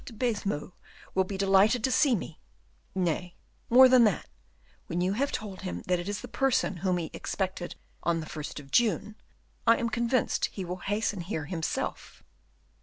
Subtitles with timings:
[0.03, 0.73] de Baisemeaux
[1.13, 2.41] will be delighted to see me;
[2.95, 3.35] nay,
[3.69, 4.27] more than that,
[4.87, 8.25] when you have told him that it is the person whom he expected on the
[8.25, 9.15] first of June,
[9.67, 12.23] I am convinced he will hasten here himself."